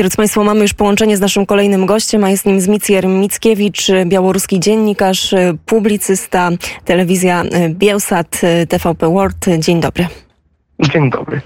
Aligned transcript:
Drodzy 0.00 0.16
Państwo, 0.16 0.44
mamy 0.44 0.60
już 0.60 0.74
połączenie 0.74 1.16
z 1.16 1.20
naszym 1.20 1.46
kolejnym 1.46 1.86
gościem, 1.86 2.24
a 2.24 2.30
jest 2.30 2.46
nim 2.46 2.60
Zmicjer 2.60 3.06
Mickiewicz, 3.06 3.86
białoruski 4.06 4.60
dziennikarz, 4.60 5.34
publicysta, 5.66 6.50
telewizja 6.84 7.44
Bielsat, 7.70 8.40
TVP 8.68 9.08
World. 9.08 9.46
Dzień 9.58 9.80
dobry. 9.80 10.06
Dzień 10.80 11.10
dobry. 11.10 11.40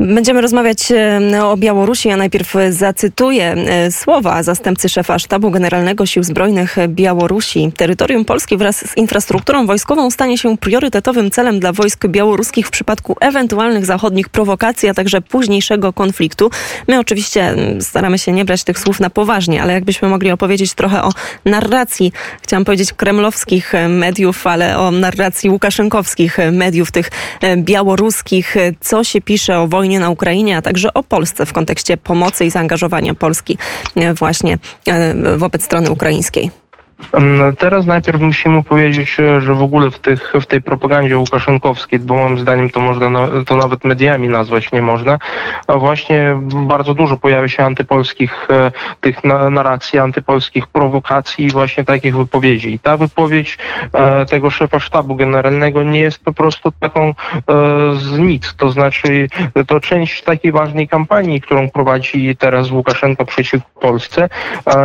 Będziemy 0.00 0.40
rozmawiać 0.40 0.92
e, 0.92 1.44
o 1.44 1.56
Białorusi. 1.56 2.08
Ja 2.08 2.16
najpierw 2.16 2.54
zacytuję 2.70 3.52
e, 3.52 3.92
słowa 3.92 4.42
zastępcy 4.42 4.88
szefa 4.88 5.18
Sztabu 5.18 5.50
Generalnego 5.50 6.06
Sił 6.06 6.22
Zbrojnych 6.22 6.76
Białorusi. 6.88 7.72
Terytorium 7.76 8.24
Polski 8.24 8.56
wraz 8.56 8.76
z 8.90 8.96
infrastrukturą 8.96 9.66
wojskową 9.66 10.10
stanie 10.10 10.38
się 10.38 10.58
priorytetowym 10.58 11.30
celem 11.30 11.60
dla 11.60 11.72
wojsk 11.72 12.06
białoruskich 12.06 12.66
w 12.66 12.70
przypadku 12.70 13.16
ewentualnych 13.20 13.86
zachodnich 13.86 14.28
prowokacji, 14.28 14.88
a 14.88 14.94
także 14.94 15.20
późniejszego 15.20 15.92
konfliktu. 15.92 16.50
My 16.88 16.98
oczywiście 16.98 17.54
staramy 17.80 18.18
się 18.18 18.32
nie 18.32 18.44
brać 18.44 18.64
tych 18.64 18.78
słów 18.78 19.00
na 19.00 19.10
poważnie, 19.10 19.62
ale 19.62 19.72
jakbyśmy 19.72 20.08
mogli 20.08 20.30
opowiedzieć 20.30 20.74
trochę 20.74 21.02
o 21.02 21.10
narracji, 21.44 22.12
chciałam 22.42 22.64
powiedzieć 22.64 22.92
kremlowskich 22.92 23.72
mediów, 23.88 24.46
ale 24.46 24.78
o 24.78 24.90
narracji 24.90 25.50
łukaszenkowskich 25.50 26.38
mediów, 26.52 26.90
tych 26.90 27.10
e, 27.40 27.56
białoruskich. 27.56 28.56
Co 28.80 29.04
się 29.04 29.20
pisze 29.20 29.58
o 29.58 29.68
wojnie 29.68 29.85
wojnie 29.86 30.00
na 30.00 30.10
Ukrainie, 30.10 30.56
a 30.56 30.62
także 30.62 30.94
o 30.94 31.02
Polsce 31.02 31.46
w 31.46 31.52
kontekście 31.52 31.96
pomocy 31.96 32.44
i 32.44 32.50
zaangażowania 32.50 33.14
Polski 33.14 33.58
e, 33.96 34.14
właśnie 34.14 34.58
e, 34.86 35.14
wobec 35.38 35.64
strony 35.64 35.90
ukraińskiej. 35.90 36.50
Teraz 37.58 37.86
najpierw 37.86 38.20
musimy 38.20 38.62
powiedzieć, 38.62 39.20
e, 39.20 39.40
że 39.40 39.54
w 39.54 39.62
ogóle 39.62 39.90
w, 39.90 39.98
tych, 39.98 40.32
w 40.40 40.46
tej 40.46 40.62
propagandzie 40.62 41.18
łukaszenkowskiej, 41.18 41.98
bo 41.98 42.14
moim 42.14 42.38
zdaniem 42.38 42.70
to 42.70 42.80
można 42.80 43.28
to 43.46 43.56
nawet 43.56 43.84
mediami 43.84 44.28
nazwać 44.28 44.72
nie 44.72 44.82
można, 44.82 45.18
właśnie 45.68 46.36
bardzo 46.66 46.94
dużo 46.94 47.16
pojawia 47.16 47.48
się 47.48 47.64
antypolskich 47.64 48.48
e, 48.50 48.72
tych 49.00 49.24
narracji, 49.24 49.98
antypolskich 49.98 50.66
prowokacji 50.66 51.44
i 51.44 51.50
właśnie 51.50 51.84
takich 51.84 52.16
wypowiedzi. 52.16 52.74
I 52.74 52.78
ta 52.78 52.96
wypowiedź 52.96 53.58
e, 53.92 54.26
tego 54.26 54.50
szefa 54.50 54.80
sztabu 54.80 55.16
generalnego 55.16 55.82
nie 55.82 56.00
jest 56.00 56.24
po 56.24 56.32
prostu 56.32 56.72
taką 56.80 57.14
z 57.96 58.18
nic. 58.18 58.54
To 58.54 58.70
znaczy 58.70 59.28
to 59.66 59.80
część 59.80 60.22
takiej 60.22 60.52
ważnej 60.52 60.88
kampanii, 60.88 61.40
którą 61.40 61.70
prowadzi 61.70 62.36
teraz 62.36 62.70
Łukaszenko 62.70 63.24
przeciwko 63.24 63.76
Polsce. 63.80 64.28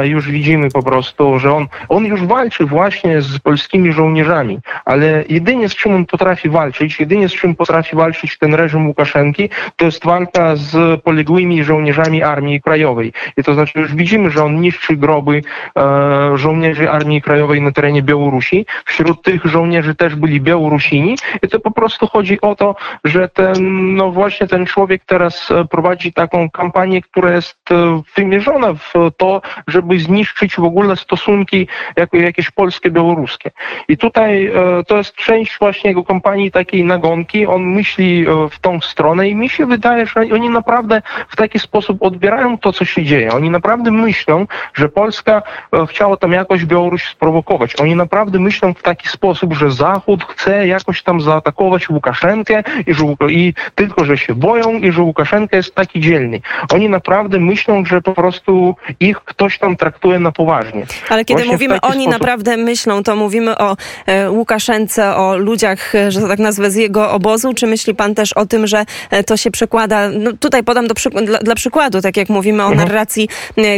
Już 0.04 0.32
widzimy 0.32 0.70
po 0.70 0.84
prostu, 0.84 1.40
że 1.40 1.54
on, 1.54 1.68
on 1.90 2.01
on 2.02 2.08
już 2.08 2.24
walczy 2.26 2.66
właśnie 2.66 3.22
z 3.22 3.40
polskimi 3.40 3.94
żołnierzami, 3.94 4.60
ale 4.86 5.24
jedynie 5.30 5.70
z 5.70 5.76
czym 5.76 5.96
on 5.96 6.06
potrafi 6.06 6.50
walczyć, 6.50 7.00
jedynie 7.00 7.30
z 7.30 7.34
czym 7.34 7.56
potrafi 7.56 7.96
walczyć 7.96 8.38
ten 8.38 8.54
reżim 8.54 8.88
Łukaszenki, 8.88 9.50
to 9.76 9.86
jest 9.86 10.06
walka 10.06 10.56
z 10.56 11.02
poległymi 11.02 11.64
żołnierzami 11.64 12.24
Armii 12.24 12.62
Krajowej. 12.62 13.14
I 13.38 13.44
to 13.44 13.54
znaczy 13.54 13.80
już 13.80 13.96
widzimy, 13.96 14.32
że 14.32 14.44
on 14.44 14.62
niszczy 14.62 14.98
groby 14.98 15.42
e, 15.78 16.38
żołnierzy 16.38 16.92
Armii 16.92 17.22
Krajowej 17.22 17.62
na 17.62 17.72
terenie 17.72 18.02
Białorusi. 18.02 18.66
Wśród 18.86 19.22
tych 19.22 19.46
żołnierzy 19.46 19.96
też 19.96 20.16
byli 20.16 20.42
Białorusini 20.42 21.16
i 21.42 21.48
to 21.48 21.60
po 21.60 21.72
prostu 21.72 22.08
chodzi 22.08 22.42
o 22.42 22.56
to, 22.56 22.76
że 23.04 23.30
ten, 23.30 23.96
no 23.96 24.12
właśnie 24.12 24.48
ten 24.48 24.66
człowiek 24.66 25.02
teraz 25.06 25.52
e, 25.52 25.66
prowadzi 25.66 26.14
taką 26.14 26.50
kampanię, 26.50 27.02
która 27.02 27.32
jest 27.36 27.72
e, 27.72 28.02
wymierzona 28.18 28.74
w 28.74 28.94
to, 29.18 29.42
żeby 29.68 30.00
zniszczyć 30.00 30.56
w 30.56 30.64
ogóle 30.64 30.96
stosunki 30.96 31.68
jako 31.96 32.18
jakieś 32.18 32.52
polskie, 32.52 32.92
białoruskie. 32.92 33.52
I 33.88 33.98
tutaj 33.98 34.48
e, 34.48 34.52
to 34.88 34.98
jest 34.98 35.16
część 35.16 35.60
właśnie 35.60 35.90
jego 35.90 36.04
kampanii 36.04 36.52
takiej 36.52 36.84
nagonki. 36.84 37.48
On 37.48 37.64
myśli 37.64 38.26
e, 38.28 38.50
w 38.50 38.60
tą 38.60 38.82
stronę 38.82 39.30
i 39.30 39.36
mi 39.36 39.50
się 39.50 39.66
wydaje, 39.66 40.06
że 40.06 40.22
oni 40.34 40.50
naprawdę 40.50 41.02
w 41.30 41.36
taki 41.36 41.60
sposób 41.60 41.98
odbierają 42.02 42.58
to, 42.58 42.74
co 42.74 42.86
się 42.86 43.04
dzieje. 43.04 43.32
Oni 43.32 43.50
naprawdę 43.50 43.92
myślą, 43.92 44.48
że 44.74 44.90
Polska 44.90 45.44
e, 45.74 45.88
chciała 45.88 46.18
tam 46.18 46.32
jakoś 46.32 46.66
Białoruś 46.66 47.04
sprowokować. 47.04 47.76
Oni 47.82 47.96
naprawdę 47.96 48.40
myślą 48.40 48.74
w 48.74 48.82
taki 48.82 49.08
sposób, 49.08 49.54
że 49.54 49.72
Zachód 49.72 50.24
chce 50.24 50.68
jakoś 50.68 51.04
tam 51.04 51.22
zaatakować 51.22 51.90
Łukaszenkę 51.90 52.64
i, 52.88 52.94
że, 52.94 53.06
i 53.30 53.54
tylko, 53.76 54.06
że 54.06 54.18
się 54.18 54.36
boją 54.36 54.80
i 54.80 54.92
że 54.92 55.02
Łukaszenka 55.02 55.58
jest 55.58 55.76
taki 55.76 56.00
dzielny. 56.00 56.42
Oni 56.74 56.90
naprawdę 56.90 57.40
myślą, 57.40 57.86
że 57.86 58.02
po 58.02 58.14
prostu 58.14 58.76
ich 59.00 59.18
ktoś 59.18 59.60
tam 59.60 59.76
traktuje 59.76 60.20
na 60.20 60.32
poważnie. 60.32 60.86
Ale 61.10 61.26
kiedy 61.26 61.42
Właśnie 61.44 61.54
mówimy 61.54 61.81
oni 61.82 62.04
sposób. 62.04 62.12
naprawdę 62.12 62.58
myślą, 62.58 63.04
to 63.04 63.16
mówimy 63.16 63.58
o 63.58 63.78
e, 64.06 64.32
Łukaszence, 64.32 65.16
o 65.16 65.38
ludziach, 65.38 65.96
e, 65.96 66.12
że 66.12 66.22
tak 66.22 66.40
nazwę, 66.40 66.72
z 66.72 66.76
jego 66.76 67.12
obozu, 67.12 67.54
czy 67.54 67.68
myśli 67.68 67.96
pan 67.96 68.16
też 68.16 68.34
o 68.34 68.46
tym, 68.46 68.68
że 68.68 68.86
e, 69.10 69.24
to 69.24 69.38
się 69.38 69.52
przekłada, 69.52 70.10
no 70.10 70.32
tutaj 70.40 70.64
podam 70.64 70.88
do 70.88 70.94
dla, 71.26 71.40
dla, 71.40 71.56
przykładu, 71.56 72.02
tak 72.02 72.18
jak 72.18 72.30
mówimy 72.30 72.64
o 72.64 72.72
mhm. 72.72 72.88
narracji 72.88 73.30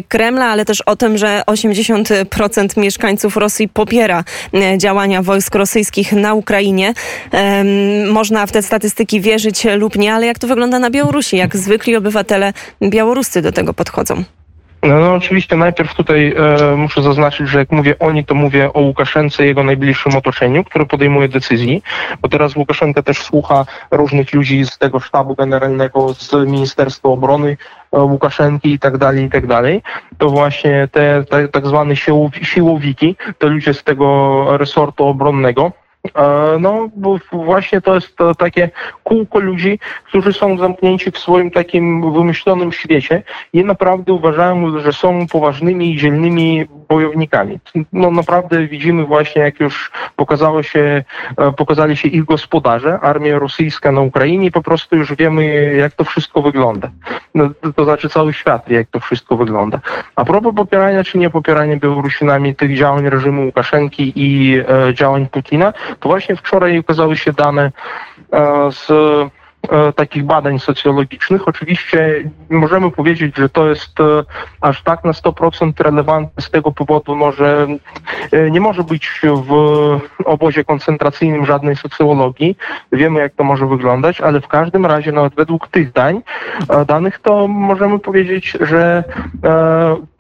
Kremla, 0.08 0.46
ale 0.46 0.66
też 0.66 0.82
o 0.82 0.96
tym, 0.96 1.18
że 1.18 1.42
80% 1.48 2.78
mieszkańców 2.78 3.38
Rosji 3.38 3.68
popiera 3.68 4.24
działania 4.78 5.22
wojsk 5.22 5.56
rosyjskich 5.56 6.14
na 6.14 6.34
Ukrainie. 6.34 6.94
Można 8.10 8.46
w 8.46 8.52
te 8.52 8.62
statystyki 8.62 9.22
wierzyć 9.22 9.68
lub 9.78 9.96
nie, 9.96 10.14
ale 10.14 10.26
jak 10.26 10.40
to 10.40 10.48
wygląda 10.48 10.80
na 10.80 10.90
Białorusi? 10.90 11.38
Jak 11.38 11.58
zwykli 11.58 11.96
obywatele 11.96 12.54
białoruscy 12.82 13.42
do 13.42 13.52
tego 13.52 13.74
podchodzą? 13.74 14.24
No, 14.84 15.00
no 15.00 15.14
oczywiście 15.14 15.56
najpierw 15.56 15.96
tutaj 15.96 16.36
e, 16.38 16.76
muszę 16.76 17.02
zaznaczyć, 17.02 17.50
że 17.50 17.60
jak 17.60 17.72
mówię 17.72 18.00
oni, 18.00 18.26
to 18.26 18.36
mówię 18.36 18.74
o 18.74 18.82
Łukaszence 18.82 19.44
i 19.44 19.48
jego 19.48 19.64
najbliższym 19.64 20.16
otoczeniu, 20.16 20.64
które 20.64 20.86
podejmuje 20.86 21.30
decyzji, 21.30 21.84
bo 22.22 22.30
teraz 22.30 22.56
Łukaszenka 22.56 23.04
też 23.04 23.22
słucha 23.22 23.66
różnych 23.92 24.34
ludzi 24.34 24.66
z 24.66 24.78
tego 24.78 25.00
sztabu 25.00 25.36
generalnego, 25.36 26.14
z 26.14 26.34
Ministerstwa 26.34 27.10
Obrony 27.10 27.58
e, 27.92 28.00
Łukaszenki 28.00 28.74
i 28.74 28.80
tak 28.80 28.98
dalej, 28.98 29.26
i 29.26 29.30
tak 29.30 29.48
dalej. 29.48 29.82
To 30.18 30.30
właśnie 30.30 30.88
te, 30.92 31.24
te 31.30 31.48
tak 31.48 31.68
zwane 31.68 31.96
siłowiki, 32.42 33.16
to 33.38 33.48
ludzie 33.48 33.74
z 33.74 33.84
tego 33.84 34.46
resortu 34.58 35.06
obronnego, 35.06 35.72
no, 36.60 36.90
bo 36.96 37.20
właśnie 37.32 37.82
to 37.82 37.96
jest 37.96 38.16
to 38.16 38.36
takie 38.36 38.70
kółko 39.04 39.40
ludzi, 39.40 39.80
którzy 40.06 40.34
są 40.34 40.58
zamknięci 40.58 41.12
w 41.12 41.18
swoim 41.18 41.52
takim 41.52 42.14
wymyślonym 42.14 42.72
świecie. 42.72 43.24
I 43.54 43.66
naprawdę 43.66 44.14
uważają, 44.14 44.80
że 44.80 44.94
są 44.94 45.28
poważnymi 45.28 45.92
i 45.92 45.98
dzielnymi 45.98 46.66
bojownikami. 46.94 47.60
No 47.94 48.12
naprawdę 48.12 48.68
widzimy 48.68 49.06
właśnie, 49.06 49.42
jak 49.42 49.60
już 49.60 49.92
pokazało 50.16 50.64
się, 50.64 51.04
e, 51.38 51.52
pokazali 51.52 51.98
się 51.98 52.08
ich 52.08 52.26
gospodarze, 52.26 53.00
armia 53.00 53.40
rosyjska 53.40 53.92
na 53.92 54.02
Ukrainie, 54.02 54.52
po 54.52 54.62
prostu 54.62 54.96
już 54.96 55.16
wiemy, 55.16 55.74
jak 55.74 55.94
to 55.94 56.04
wszystko 56.04 56.42
wygląda. 56.42 56.90
No, 57.36 57.50
to 57.76 57.84
znaczy 57.84 58.10
cały 58.10 58.34
świat 58.34 58.64
wie, 58.68 58.76
jak 58.76 58.88
to 58.88 59.00
wszystko 59.00 59.38
wygląda. 59.38 59.80
A 60.16 60.26
propos 60.26 60.56
popierania 60.56 61.04
czy 61.04 61.18
nie 61.18 61.30
popierania 61.30 61.78
Białorusinami 61.78 62.56
tych 62.56 62.78
działań 62.78 63.10
reżimu 63.10 63.46
Łukaszenki 63.46 64.14
i 64.16 64.58
e, 64.58 64.94
działań 64.94 65.28
Putina, 65.28 65.74
to 66.00 66.10
właśnie 66.10 66.36
wczoraj 66.36 66.80
ukazały 66.80 67.18
się 67.18 67.34
dane 67.34 67.72
e, 68.34 68.72
z 68.72 68.92
takich 69.96 70.24
badań 70.24 70.60
socjologicznych. 70.60 71.48
Oczywiście 71.48 72.30
możemy 72.50 72.92
powiedzieć, 72.92 73.38
że 73.38 73.50
to 73.50 73.70
jest 73.70 74.00
e, 74.00 74.24
aż 74.62 74.84
tak 74.84 75.04
na 75.04 75.12
100% 75.12 75.72
relevantne 75.80 76.44
z 76.44 76.50
tego 76.50 76.72
powodu, 76.72 77.16
no, 77.16 77.32
że 77.32 77.68
e, 78.32 78.52
nie 78.52 78.62
może 78.62 78.84
być 78.84 79.22
w 79.24 79.52
obozie 80.26 80.64
koncentracyjnym 80.64 81.46
żadnej 81.46 81.76
socjologii. 81.76 82.58
Wiemy, 82.92 83.20
jak 83.20 83.34
to 83.34 83.44
może 83.44 83.68
wyglądać, 83.68 84.22
ale 84.22 84.42
w 84.42 84.48
każdym 84.48 84.86
razie, 84.86 85.12
nawet 85.12 85.36
według 85.36 85.68
tych 85.68 85.92
dań, 85.92 86.22
danych, 86.88 87.20
to 87.20 87.48
możemy 87.48 88.00
powiedzieć, 88.00 88.58
że 88.62 89.04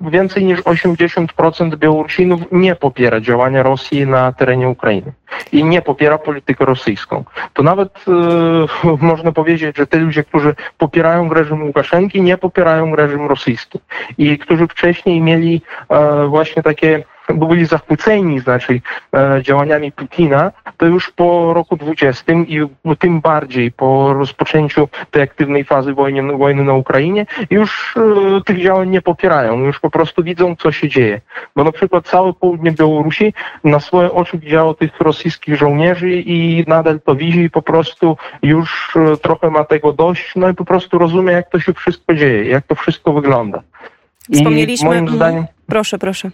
więcej 0.02 0.46
niż 0.46 0.62
80% 0.62 1.76
Białorusinów 1.76 2.42
nie 2.52 2.76
popiera 2.76 3.22
działania 3.22 3.64
Rosji 3.64 4.08
na 4.08 4.32
terenie 4.32 4.70
Ukrainy 4.70 5.14
i 5.52 5.64
nie 5.64 5.82
popiera 5.82 6.18
politykę 6.18 6.66
rosyjską. 6.66 7.24
To 7.54 7.64
nawet 7.64 8.06
można 9.02 9.32
powiedzieć, 9.32 9.78
że 9.78 9.88
te 9.88 9.98
ludzie, 9.98 10.24
którzy 10.24 10.56
popierają 10.78 11.34
reżim 11.34 11.64
Łukaszenki, 11.64 12.22
nie 12.22 12.38
popierają 12.38 12.96
reżim 12.96 13.26
rosyjski 13.26 13.80
i 14.18 14.40
którzy 14.40 14.68
wcześniej 14.68 15.22
mieli 15.22 15.62
e, 15.90 16.28
właśnie 16.28 16.64
takie 16.64 17.04
byli 17.30 17.66
zachwyceni 17.66 18.40
znaczy, 18.40 18.82
e, 19.16 19.42
działaniami 19.44 19.92
Putina, 19.92 20.52
to 20.78 20.86
już 20.86 21.12
po 21.12 21.54
roku 21.54 21.78
20 21.78 22.34
i 22.48 22.68
tym 23.00 23.22
bardziej 23.22 23.72
po 23.72 24.14
rozpoczęciu 24.14 24.90
tej 25.12 25.24
aktywnej 25.24 25.64
fazy 25.64 25.94
wojny, 25.94 26.38
wojny 26.38 26.64
na 26.64 26.74
Ukrainie 26.74 27.26
już 27.50 27.96
e, 27.98 28.42
tych 28.42 28.62
działań 28.62 28.90
nie 28.90 29.02
popierają, 29.02 29.60
już 29.60 29.80
po 29.80 29.90
prostu 29.90 30.24
widzą, 30.24 30.56
co 30.56 30.72
się 30.72 30.90
dzieje. 30.90 31.22
Bo 31.56 31.64
na 31.64 31.72
przykład 31.72 32.08
całe 32.08 32.34
południe 32.34 32.72
Białorusi 32.72 33.34
na 33.64 33.80
swoje 33.80 34.12
oczy 34.12 34.38
widziało 34.38 34.74
tych 34.74 35.00
rosyjskich 35.00 35.56
żołnierzy 35.56 36.12
i 36.12 36.64
nadal 36.68 37.00
to 37.02 37.16
widzi 37.16 37.40
i 37.40 37.50
po 37.50 37.62
prostu 37.62 38.18
już 38.42 38.96
e, 38.96 39.18
trochę 39.18 39.50
ma 39.50 39.64
tego 39.64 39.94
dość, 39.94 40.32
no 40.36 40.50
i 40.50 40.54
po 40.54 40.66
prostu 40.66 40.98
rozumie, 40.98 41.34
jak 41.34 41.50
to 41.50 41.60
się 41.60 41.74
wszystko 41.74 42.16
dzieje, 42.16 42.50
jak 42.50 42.68
to 42.68 42.76
wszystko 42.76 43.14
wygląda. 43.14 43.62
Wspomnieliśmy... 44.34 44.88
I 44.88 44.90
moim 44.90 45.10
zdaniem... 45.10 45.46
Proszę, 45.68 46.00
proszę. 46.00 46.32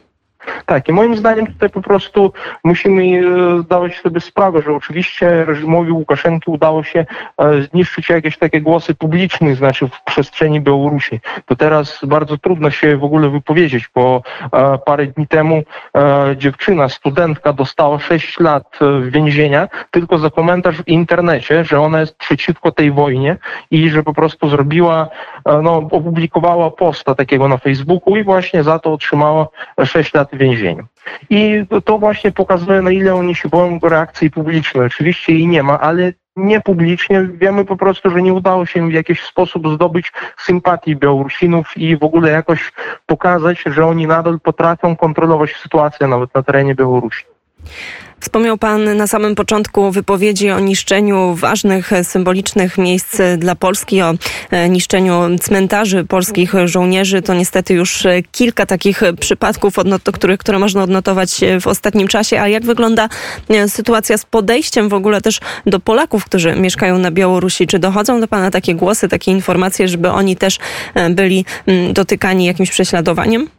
Tak, 0.65 0.89
i 0.89 0.93
moim 0.93 1.17
zdaniem 1.17 1.47
tutaj 1.47 1.69
po 1.69 1.81
prostu 1.81 2.33
musimy 2.63 3.03
e, 3.03 3.61
zdawać 3.61 4.01
sobie 4.01 4.21
sprawę, 4.21 4.61
że 4.61 4.73
oczywiście 4.73 5.45
reżimowi 5.45 5.91
Łukaszenki 5.91 6.51
udało 6.51 6.83
się 6.83 7.05
e, 7.37 7.61
zniszczyć 7.61 8.09
jakieś 8.09 8.37
takie 8.37 8.61
głosy 8.61 8.95
publiczne, 8.95 9.55
znaczy 9.55 9.87
w 9.87 10.03
przestrzeni 10.03 10.61
Białorusi. 10.61 11.19
To 11.45 11.55
teraz 11.55 11.99
bardzo 12.03 12.37
trudno 12.37 12.71
się 12.71 12.97
w 12.97 13.03
ogóle 13.03 13.29
wypowiedzieć, 13.29 13.89
bo 13.95 14.21
e, 14.53 14.77
parę 14.85 15.05
dni 15.05 15.27
temu 15.27 15.63
dziewczyna, 16.35 16.89
studentka 16.89 17.53
dostała 17.53 17.99
6 17.99 18.39
lat 18.39 18.79
więzienia 19.01 19.67
tylko 19.91 20.17
za 20.17 20.29
komentarz 20.29 20.77
w 20.77 20.87
internecie, 20.87 21.63
że 21.63 21.81
ona 21.81 21.99
jest 21.99 22.15
przeciwko 22.17 22.71
tej 22.71 22.91
wojnie 22.91 23.37
i 23.71 23.89
że 23.89 24.03
po 24.03 24.13
prostu 24.13 24.49
zrobiła, 24.49 25.07
no, 25.63 25.75
opublikowała 25.77 26.71
posta 26.71 27.15
takiego 27.15 27.47
na 27.47 27.57
Facebooku 27.57 28.15
i 28.15 28.23
właśnie 28.23 28.63
za 28.63 28.79
to 28.79 28.93
otrzymała 28.93 29.47
6 29.85 30.13
lat 30.13 30.28
więzienia. 30.33 30.83
I 31.29 31.65
to 31.85 31.97
właśnie 31.97 32.31
pokazuje, 32.31 32.81
na 32.81 32.91
ile 32.91 33.15
oni 33.15 33.35
się 33.35 33.49
boją 33.49 33.79
reakcji 33.83 34.31
publicznej. 34.31 34.85
Oczywiście 34.85 35.33
jej 35.33 35.47
nie 35.47 35.63
ma, 35.63 35.79
ale 35.79 36.13
nie 36.35 36.61
publicznie. 36.61 37.29
Wiemy 37.33 37.65
po 37.65 37.77
prostu, 37.77 38.09
że 38.09 38.21
nie 38.21 38.33
udało 38.33 38.65
się 38.65 38.89
w 38.89 38.93
jakiś 38.93 39.23
sposób 39.23 39.67
zdobyć 39.73 40.11
sympatii 40.37 40.95
Białorusinów 40.95 41.77
i 41.77 41.97
w 41.97 42.03
ogóle 42.03 42.31
jakoś 42.31 42.71
pokazać, 43.05 43.63
że 43.65 43.85
oni 43.85 44.07
nadal 44.07 44.39
potrafią 44.39 44.95
kontrolować 44.95 45.55
sytuację 45.55 46.07
nawet 46.07 46.35
na 46.35 46.43
terenie 46.43 46.75
Białorusi. 46.75 47.25
Wspomniał 48.19 48.57
Pan 48.57 48.97
na 48.97 49.07
samym 49.07 49.35
początku 49.35 49.91
wypowiedzi 49.91 50.51
o 50.51 50.59
niszczeniu 50.59 51.35
ważnych, 51.35 51.91
symbolicznych 52.03 52.77
miejsc 52.77 53.17
dla 53.37 53.55
Polski, 53.55 54.01
o 54.01 54.13
e, 54.51 54.69
niszczeniu 54.69 55.21
cmentarzy 55.41 56.03
polskich 56.03 56.53
żołnierzy. 56.65 57.21
To 57.21 57.33
niestety 57.33 57.73
już 57.73 58.07
kilka 58.31 58.65
takich 58.65 59.01
przypadków, 59.19 59.75
które, 60.13 60.37
które 60.37 60.59
można 60.59 60.83
odnotować 60.83 61.41
w 61.61 61.67
ostatnim 61.67 62.07
czasie. 62.07 62.41
A 62.41 62.47
jak 62.47 62.65
wygląda 62.65 63.09
e, 63.49 63.69
sytuacja 63.69 64.17
z 64.17 64.25
podejściem 64.25 64.89
w 64.89 64.93
ogóle 64.93 65.21
też 65.21 65.39
do 65.65 65.79
Polaków, 65.79 66.25
którzy 66.25 66.55
mieszkają 66.55 66.97
na 66.97 67.11
Białorusi? 67.11 67.67
Czy 67.67 67.79
dochodzą 67.79 68.21
do 68.21 68.27
Pana 68.27 68.51
takie 68.51 68.75
głosy, 68.75 69.07
takie 69.07 69.31
informacje, 69.31 69.87
żeby 69.87 70.09
oni 70.09 70.35
też 70.35 70.57
e, 70.93 71.09
byli 71.09 71.45
mm, 71.67 71.93
dotykani 71.93 72.45
jakimś 72.45 72.71
prześladowaniem? 72.71 73.58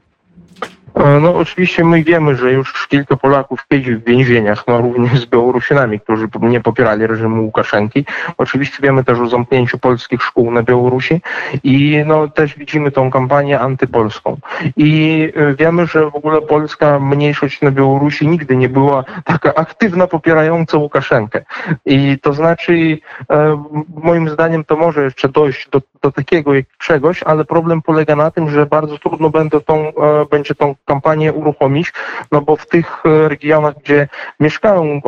E, 0.94 1.20
no 1.20 1.36
oczywiście 1.36 1.84
my 1.84 2.04
wiemy, 2.04 2.36
że 2.36 2.52
już 2.52 2.88
kilka 2.88 3.16
Polaków 3.16 3.64
siedzi 3.72 3.94
w 3.96 4.04
więzieniach, 4.04 4.64
no 4.66 4.80
również 4.80 5.20
z 5.20 5.26
Białorusinami, 5.26 6.00
którzy 6.00 6.28
nie 6.40 6.60
popierali 6.60 7.06
reżimu 7.06 7.44
Łukaszenki. 7.44 8.04
Oczywiście 8.38 8.78
wiemy 8.82 9.04
też 9.04 9.18
o 9.18 9.28
zamknięciu 9.28 9.78
polskich 9.78 10.22
szkół 10.22 10.50
na 10.50 10.62
Białorusi 10.62 11.20
i 11.64 12.02
no 12.06 12.28
też 12.28 12.54
widzimy 12.54 12.90
tą 12.90 13.10
kampanię 13.10 13.60
antypolską. 13.60 14.36
I 14.76 15.32
e, 15.36 15.54
wiemy, 15.54 15.86
że 15.86 16.10
w 16.10 16.14
ogóle 16.14 16.40
polska 16.40 17.00
mniejszość 17.00 17.60
na 17.60 17.70
Białorusi 17.70 18.28
nigdy 18.28 18.56
nie 18.56 18.68
była 18.68 19.04
taka 19.24 19.54
aktywna 19.54 20.06
popierająca 20.06 20.78
Łukaszenkę. 20.78 21.44
I 21.86 22.18
to 22.22 22.32
znaczy, 22.32 22.98
e, 23.30 23.64
moim 24.04 24.28
zdaniem 24.28 24.64
to 24.64 24.76
może 24.76 25.04
jeszcze 25.04 25.28
dojść 25.28 25.68
do, 25.68 25.82
do 26.02 26.12
takiego 26.12 26.50
czegoś, 26.78 27.22
ale 27.22 27.44
problem 27.44 27.82
polega 27.82 28.16
na 28.16 28.30
tym, 28.30 28.50
że 28.50 28.66
bardzo 28.66 28.98
trudno 28.98 29.30
będzie 29.30 29.60
tą, 29.60 29.92
będzie 30.30 30.54
tą 30.54 30.74
kampanię 30.84 31.32
uruchomić, 31.32 31.92
no 32.32 32.40
bo 32.40 32.56
w 32.56 32.66
tych 32.66 33.02
e, 33.06 33.28
regionach, 33.28 33.74
gdzie 33.84 34.08
mieszkają 34.40 34.82
e, 34.84 35.00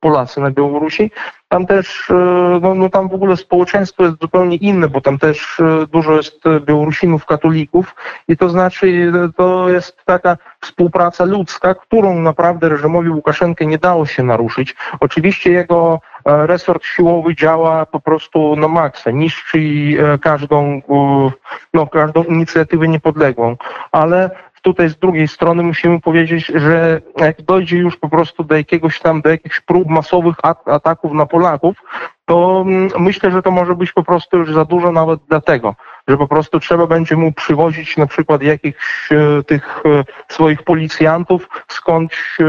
Polacy 0.00 0.40
na 0.40 0.50
Białorusi, 0.50 1.10
tam 1.48 1.66
też, 1.66 2.10
e, 2.10 2.14
no, 2.62 2.74
no 2.74 2.88
tam 2.88 3.08
w 3.08 3.14
ogóle 3.14 3.36
społeczeństwo 3.36 4.04
jest 4.04 4.20
zupełnie 4.20 4.56
inne, 4.56 4.88
bo 4.88 5.00
tam 5.00 5.18
też 5.18 5.62
dużo 5.92 6.16
jest 6.16 6.40
Białorusinów, 6.60 7.26
katolików 7.26 7.94
i 8.28 8.36
to 8.36 8.48
znaczy 8.48 9.12
to 9.36 9.68
jest 9.68 10.04
taka 10.04 10.36
współpraca 10.60 11.24
ludzka, 11.24 11.74
którą 11.74 12.18
naprawdę 12.18 12.68
reżimowi 12.68 13.08
Łukaszenkę 13.08 13.66
nie 13.66 13.78
dało 13.78 14.06
się 14.06 14.22
naruszyć. 14.22 14.74
Oczywiście 15.00 15.52
jego 15.52 16.00
resort 16.24 16.84
siłowy 16.84 17.36
działa 17.36 17.86
po 17.86 18.00
prostu 18.00 18.56
na 18.56 18.68
maksa, 18.68 19.10
niszczy 19.10 19.58
każdą, 20.20 20.82
no, 21.74 21.86
każdą 21.86 22.24
inicjatywę 22.24 22.88
niepodległą, 22.88 23.56
ale 23.92 24.30
tutaj 24.62 24.88
z 24.88 24.96
drugiej 24.96 25.28
strony 25.28 25.62
musimy 25.62 26.00
powiedzieć, 26.00 26.46
że 26.46 27.00
jak 27.16 27.42
dojdzie 27.42 27.76
już 27.76 27.96
po 27.96 28.08
prostu 28.08 28.44
do 28.44 28.56
jakiegoś 28.56 29.00
tam, 29.00 29.20
do 29.20 29.30
jakichś 29.30 29.60
prób 29.60 29.88
masowych 29.88 30.36
ataków 30.66 31.12
na 31.12 31.26
Polaków, 31.26 31.76
to 32.24 32.64
mm, 32.66 32.88
myślę, 32.98 33.30
że 33.30 33.42
to 33.42 33.50
może 33.50 33.74
być 33.74 33.92
po 33.92 34.02
prostu 34.02 34.38
już 34.38 34.54
za 34.54 34.64
dużo 34.64 34.92
nawet 34.92 35.20
dlatego, 35.28 35.74
że 36.08 36.16
po 36.16 36.28
prostu 36.28 36.60
trzeba 36.60 36.86
będzie 36.86 37.16
mu 37.16 37.32
przywozić 37.32 37.96
na 37.96 38.06
przykład 38.06 38.42
jakichś 38.42 39.12
e, 39.12 39.42
tych 39.42 39.82
e, 39.86 40.04
swoich 40.28 40.62
policjantów 40.62 41.48
skądś 41.68 42.40
e, 42.40 42.44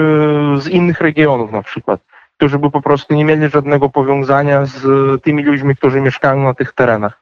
z 0.61 0.67
innych 0.67 1.01
regionów 1.01 1.51
na 1.51 1.63
przykład 1.63 2.01
którzy 2.37 2.59
by 2.59 2.71
po 2.71 2.81
prostu 2.81 3.13
nie 3.13 3.25
mieli 3.25 3.49
żadnego 3.49 3.89
powiązania 3.89 4.65
z 4.65 4.81
tymi 5.23 5.43
ludźmi, 5.43 5.75
którzy 5.75 6.01
mieszkają 6.01 6.43
na 6.43 6.53
tych 6.53 6.73
terenach. 6.73 7.21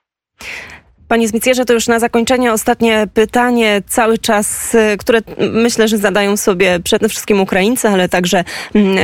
Panie 1.12 1.28
Zmicjerze, 1.28 1.66
to 1.66 1.74
już 1.74 1.88
na 1.88 2.00
zakończenie 2.00 2.54
ostatnie 2.54 3.08
pytanie, 3.14 3.82
cały 3.88 4.18
czas, 4.18 4.76
y, 4.76 4.98
które 4.98 5.20
myślę, 5.52 5.88
że 5.88 5.98
zadają 5.98 6.38
sobie 6.38 6.80
przede 6.80 7.10
wszystkim 7.10 7.42
Ukraińcy, 7.42 7.90
ale 7.90 8.10
także 8.10 8.44
mm, 8.76 8.98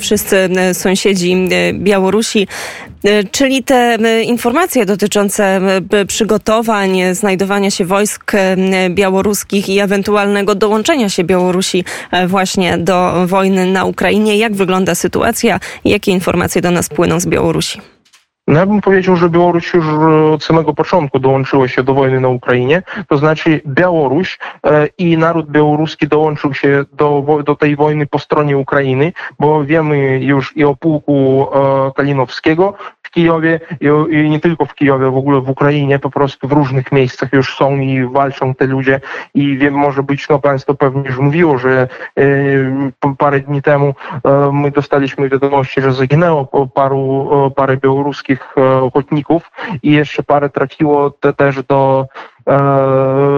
wszyscy 0.00 0.36
e, 0.36 0.74
sąsiedzi 0.74 1.32
e, 1.32 1.72
Białorusi. 1.72 2.48
Czyli 3.30 3.64
te 3.64 3.98
informacje 4.22 4.86
dotyczące 4.86 5.60
przygotowań, 6.06 6.98
znajdowania 7.12 7.70
się 7.70 7.84
wojsk 7.84 8.32
białoruskich 8.90 9.68
i 9.68 9.78
ewentualnego 9.78 10.54
dołączenia 10.54 11.08
się 11.08 11.24
Białorusi 11.24 11.84
właśnie 12.26 12.78
do 12.78 13.26
wojny 13.26 13.66
na 13.66 13.84
Ukrainie. 13.84 14.36
Jak 14.36 14.54
wygląda 14.54 14.94
sytuacja? 14.94 15.60
Jakie 15.84 16.12
informacje 16.12 16.62
do 16.62 16.70
nas 16.70 16.88
płyną 16.88 17.20
z 17.20 17.26
Białorusi? 17.26 17.91
No 18.46 18.58
ja 18.58 18.66
bym 18.66 18.80
powiedział, 18.80 19.16
że 19.16 19.30
Białoruś 19.30 19.74
już 19.74 19.86
od 20.34 20.44
samego 20.44 20.74
początku 20.74 21.18
dołączyła 21.18 21.68
się 21.68 21.82
do 21.82 21.94
wojny 21.94 22.20
na 22.20 22.28
Ukrainie, 22.28 22.82
to 23.08 23.18
znaczy 23.18 23.60
Białoruś 23.66 24.38
e, 24.66 24.86
i 24.98 25.18
naród 25.18 25.50
białoruski 25.50 26.08
dołączył 26.08 26.54
się 26.54 26.84
do, 26.92 27.42
do 27.44 27.56
tej 27.56 27.76
wojny 27.76 28.06
po 28.06 28.18
stronie 28.18 28.58
Ukrainy, 28.58 29.12
bo 29.38 29.64
wiemy 29.64 30.24
już 30.24 30.56
i 30.56 30.64
o 30.64 30.76
pułku 30.76 31.46
e, 31.54 31.92
Kalinowskiego, 31.96 32.74
Kijowie 33.12 33.60
i, 33.80 33.86
i, 34.14 34.30
nie 34.30 34.40
tylko 34.40 34.66
w 34.66 34.74
Kijowie, 34.74 35.10
w 35.10 35.16
ogóle 35.16 35.40
w 35.40 35.50
Ukrainie, 35.50 35.98
po 35.98 36.10
prostu 36.10 36.48
w 36.48 36.52
różnych 36.52 36.92
miejscach 36.92 37.32
już 37.32 37.56
są 37.56 37.76
i 37.76 38.04
walczą 38.04 38.54
te 38.54 38.66
ludzie. 38.66 39.00
I 39.34 39.58
wiem, 39.58 39.74
może 39.74 40.02
być, 40.02 40.28
no 40.28 40.38
Państwo 40.38 40.74
pewnie 40.74 41.02
już 41.06 41.18
mówiło, 41.18 41.58
że 41.58 41.88
e, 42.18 43.12
parę 43.18 43.40
dni 43.40 43.62
temu 43.62 43.94
e, 44.24 44.50
my 44.52 44.70
dostaliśmy 44.70 45.28
wiadomości, 45.28 45.80
że 45.80 45.92
zaginęło 45.92 46.66
paru, 46.74 47.30
e, 47.46 47.50
parę 47.50 47.76
białoruskich 47.76 48.54
e, 48.56 48.62
ochotników 48.62 49.50
i 49.82 49.92
jeszcze 49.92 50.22
parę 50.22 50.50
trafiło 50.50 51.10
te 51.10 51.32
też 51.32 51.62
do 51.62 52.06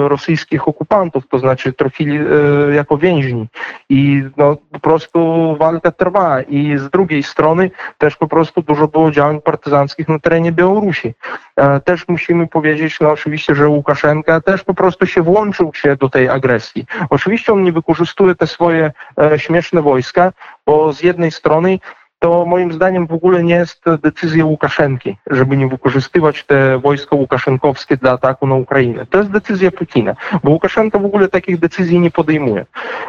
rosyjskich 0.08 0.68
okupantów, 0.68 1.28
to 1.28 1.38
znaczy 1.38 1.72
trafili 1.72 2.16
e, 2.16 2.74
jako 2.74 2.98
więźni. 2.98 3.46
I 3.88 4.22
no, 4.36 4.56
po 4.72 4.78
prostu 4.78 5.18
walka 5.56 5.90
trwa. 5.90 6.42
I 6.42 6.78
z 6.78 6.90
drugiej 6.90 7.22
strony 7.22 7.70
też 7.98 8.16
po 8.16 8.28
prostu 8.28 8.62
dużo 8.62 8.88
było 8.88 9.10
działań 9.10 9.40
partyzanckich 9.40 10.08
na 10.08 10.18
terenie 10.18 10.52
Białorusi. 10.52 11.14
E, 11.56 11.80
też 11.80 12.08
musimy 12.08 12.46
powiedzieć, 12.46 13.00
no 13.00 13.10
oczywiście, 13.10 13.54
że 13.54 13.68
Łukaszenka 13.68 14.40
też 14.40 14.64
po 14.64 14.74
prostu 14.74 15.06
się 15.06 15.22
włączył 15.22 15.74
się 15.74 15.96
do 15.96 16.08
tej 16.08 16.28
agresji. 16.28 16.86
Oczywiście 17.10 17.52
on 17.52 17.62
nie 17.62 17.72
wykorzystuje 17.72 18.34
te 18.34 18.46
swoje 18.46 18.92
śmieszne 19.36 19.82
wojska, 19.82 20.32
bo 20.66 20.92
z 20.92 21.02
jednej 21.02 21.30
strony 21.30 21.78
to 22.24 22.46
moim 22.46 22.72
zdaniem 22.72 23.06
w 23.06 23.12
ogóle 23.12 23.44
nie 23.44 23.54
jest 23.54 23.84
decyzja 24.02 24.44
Łukaszenki, 24.44 25.16
żeby 25.30 25.56
nie 25.56 25.68
wykorzystywać 25.68 26.44
te 26.44 26.78
wojska 26.78 27.16
łukaszenkowskie 27.16 27.96
dla 27.96 28.12
ataku 28.12 28.46
na 28.46 28.54
Ukrainę. 28.54 29.06
To 29.06 29.18
jest 29.18 29.30
decyzja 29.30 29.70
Putina, 29.70 30.16
bo 30.44 30.50
Łukaszenka 30.50 30.98
w 30.98 31.04
ogóle 31.04 31.28
takich 31.28 31.58
decyzji 31.58 32.00
nie 32.00 32.10
podejmuje. 32.10 32.66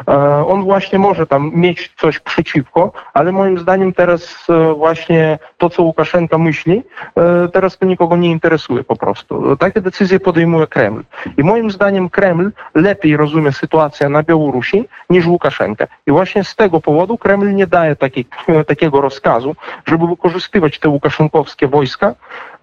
E, 0.08 0.12
on 0.46 0.62
właśnie 0.64 0.98
może 0.98 1.26
tam 1.26 1.50
mieć 1.54 1.92
coś 1.96 2.18
przeciwko, 2.18 2.92
ale 3.14 3.32
moim 3.32 3.58
zdaniem 3.58 3.92
teraz 3.92 4.46
e, 4.50 4.74
właśnie 4.74 5.38
to, 5.58 5.70
co 5.70 5.82
Łukaszenka 5.82 6.38
myśli, 6.38 6.82
e, 7.16 7.48
teraz 7.48 7.78
to 7.78 7.86
nikogo 7.86 8.16
nie 8.16 8.30
interesuje 8.30 8.84
po 8.84 8.96
prostu. 8.96 9.56
Takie 9.56 9.80
decyzje 9.80 10.20
podejmuje 10.20 10.66
Kreml. 10.66 11.02
I 11.36 11.44
moim 11.44 11.70
zdaniem 11.70 12.10
Kreml 12.10 12.50
lepiej 12.74 13.16
rozumie 13.16 13.52
sytuację 13.52 14.08
na 14.08 14.22
Białorusi 14.22 14.88
niż 15.10 15.26
Łukaszenka. 15.26 15.86
I 16.06 16.10
właśnie 16.10 16.44
z 16.44 16.56
tego 16.56 16.80
powodu 16.80 17.18
Kreml 17.18 17.54
nie 17.54 17.66
daje 17.66 17.96
takiej, 17.96 18.26
takiego 18.72 19.05
rozkazu, 19.06 19.56
żeby 19.86 20.06
wykorzystywać 20.06 20.78
te 20.78 20.88
łukaszenkowskie 20.88 21.68
wojska, 21.68 22.06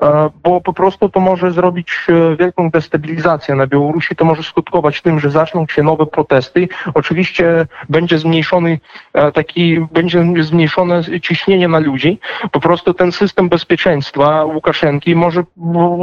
e, 0.02 0.30
bo 0.44 0.62
po 0.62 0.74
prostu 0.74 1.10
to 1.10 1.20
może 1.20 1.52
zrobić 1.52 1.90
e, 2.10 2.36
wielką 2.36 2.70
destabilizację 2.70 3.56
na 3.56 3.68
Białorusi, 3.68 4.16
to 4.16 4.26
może 4.26 4.44
skutkować 4.44 5.02
tym, 5.02 5.20
że 5.20 5.30
zaczną 5.30 5.68
się 5.68 5.84
nowe 5.84 6.06
protesty. 6.06 6.68
Oczywiście 6.94 7.68
będzie 7.90 8.18
zmniejszony 8.18 8.80
e, 9.14 9.32
taki, 9.32 9.80
będzie 9.92 10.20
zmniejszone 10.44 11.02
ciśnienie 11.22 11.68
na 11.68 11.80
ludzi. 11.80 12.20
Po 12.52 12.60
prostu 12.60 12.94
ten 12.94 13.12
system 13.12 13.50
bezpieczeństwa 13.50 14.46
Łukaszenki 14.46 15.16
może 15.16 15.44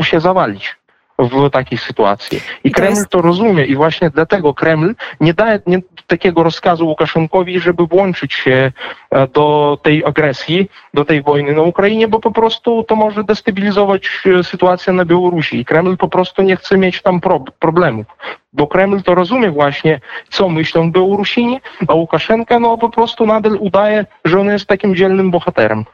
się 0.02 0.20
zawalić. 0.20 0.80
W 1.28 1.50
takiej 1.50 1.78
sytuacji. 1.78 2.38
I, 2.64 2.68
I 2.68 2.70
to 2.70 2.76
Kreml 2.76 2.96
jest- 2.96 3.08
to 3.08 3.22
rozumie 3.22 3.64
i 3.64 3.76
właśnie 3.76 4.10
dlatego 4.10 4.54
Kreml 4.54 4.94
nie 5.20 5.34
daje 5.34 5.60
nie, 5.66 5.78
takiego 6.06 6.42
rozkazu 6.42 6.86
Łukaszenkowi, 6.86 7.60
żeby 7.60 7.86
włączyć 7.86 8.34
się 8.34 8.72
e, 9.10 9.26
do 9.26 9.78
tej 9.82 10.04
agresji, 10.04 10.70
do 10.94 11.04
tej 11.04 11.22
wojny 11.22 11.54
na 11.54 11.62
Ukrainie, 11.62 12.08
bo 12.08 12.20
po 12.20 12.30
prostu 12.30 12.84
to 12.84 12.96
może 12.96 13.24
destabilizować 13.24 14.08
e, 14.40 14.44
sytuację 14.44 14.92
na 14.92 15.04
Białorusi 15.04 15.60
i 15.60 15.64
Kreml 15.64 15.96
po 15.96 16.08
prostu 16.08 16.42
nie 16.42 16.56
chce 16.56 16.78
mieć 16.78 17.02
tam 17.02 17.20
pro, 17.20 17.44
problemów. 17.58 18.06
Bo 18.52 18.66
Kreml 18.66 19.02
to 19.02 19.14
rozumie 19.14 19.50
właśnie, 19.50 20.00
co 20.30 20.48
myślą 20.48 20.92
Białorusini, 20.92 21.60
a 21.88 21.94
Łukaszenka 21.94 22.58
no 22.58 22.78
po 22.78 22.88
prostu 22.88 23.26
nadal 23.26 23.56
udaje, 23.60 24.06
że 24.24 24.40
on 24.40 24.46
jest 24.48 24.66
takim 24.66 24.94
dzielnym 24.94 25.30
bohaterem. 25.30 25.84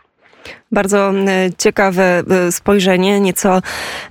Bardzo 0.72 1.10
e, 1.10 1.50
ciekawe 1.58 2.22
e, 2.30 2.52
spojrzenie, 2.52 3.20
nieco, 3.20 3.62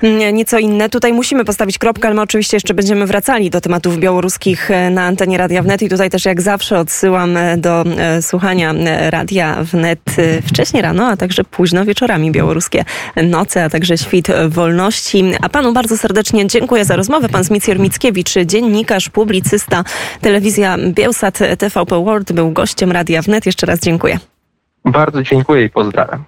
m, 0.03 0.35
nieco 0.35 0.59
inne. 0.59 0.89
Tutaj 0.89 1.13
musimy 1.13 1.45
postawić 1.45 1.77
kropkę, 1.77 2.07
ale 2.07 2.15
my 2.15 2.21
oczywiście 2.21 2.57
jeszcze 2.57 2.73
będziemy 2.73 3.05
wracali 3.05 3.49
do 3.49 3.61
tematów 3.61 3.97
białoruskich 3.97 4.71
e, 4.71 4.89
na 4.89 5.03
antenie 5.03 5.37
Radia 5.37 5.61
Wnet 5.61 5.81
i 5.81 5.89
tutaj 5.89 6.09
też 6.09 6.25
jak 6.25 6.41
zawsze 6.41 6.79
odsyłam 6.79 7.37
do 7.57 7.83
słuchania 8.21 8.73
Radia 9.09 9.63
Wnet 9.63 9.99
wcześnie 10.47 10.81
rano, 10.81 11.07
a 11.07 11.17
także 11.17 11.43
późno 11.43 11.85
wieczorami 11.85 12.31
białoruskie 12.31 12.85
noce, 13.23 13.63
a 13.63 13.69
także 13.69 13.97
świt 13.97 14.27
wolności. 14.49 15.23
A 15.41 15.49
panu 15.49 15.73
bardzo 15.73 15.97
serdecznie 15.97 16.47
dziękuję 16.47 16.85
za 16.85 16.95
rozmowę. 16.95 17.29
Pan 17.29 17.43
Zmicjer 17.43 17.79
Mickiewicz, 17.79 18.33
dziennikarz, 18.45 19.09
publicysta, 19.09 19.83
telewizja 20.21 20.77
Bielsat 20.77 21.39
TVP 21.57 22.03
World 22.03 22.31
był 22.31 22.51
gościem 22.51 22.91
Radia 22.91 23.21
Wnet. 23.21 23.45
Jeszcze 23.45 23.65
raz 23.65 23.79
dziękuję. 23.79 24.19
Bardzo 24.85 25.23
dziękuję 25.23 25.63
i 25.63 25.69
pozdrawiam. 25.69 26.23